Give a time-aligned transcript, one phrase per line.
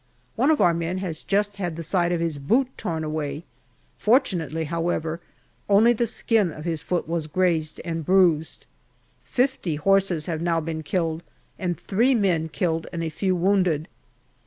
[0.35, 3.43] One of our men has just had the side of his boot torn away;
[3.99, 5.19] fortunately, however,
[5.69, 8.65] only the skin of his foot was grazed and bruised.
[9.23, 11.21] Fifty horses have now been killed,
[11.59, 13.87] and three men killed and a few wounded.